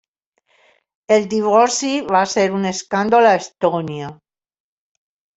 El 1.15 1.25
divorci 1.33 1.91
va 2.15 2.21
ser 2.31 2.45
un 2.59 2.65
escàndol 2.69 3.27
a 3.33 3.35
Estònia. 3.41 4.09